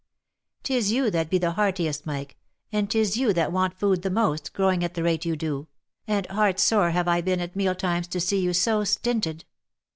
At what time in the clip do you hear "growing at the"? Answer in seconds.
4.51-5.03